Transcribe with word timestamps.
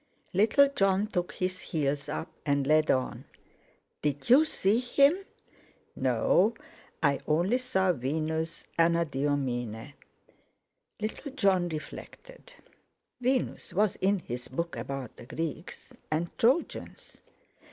Little 0.33 0.67
Jon 0.67 1.05
took 1.05 1.33
his 1.33 1.59
heels 1.59 2.09
up, 2.09 2.31
and 2.43 2.65
led 2.65 2.89
on. 2.89 3.25
"Did 4.01 4.31
you 4.31 4.45
see 4.45 4.79
him?" 4.79 5.15
"No; 5.95 6.55
I 7.03 7.19
only 7.27 7.59
saw 7.59 7.93
Venus 7.93 8.63
Anadyomene." 8.79 9.93
Little 10.99 11.31
Jon 11.33 11.69
reflected; 11.69 12.55
Venus 13.19 13.75
was 13.75 13.95
in 13.97 14.17
his 14.17 14.47
book 14.47 14.75
about 14.75 15.17
the 15.17 15.27
Greeks 15.27 15.93
and 16.09 16.35
Trojans. 16.39 17.17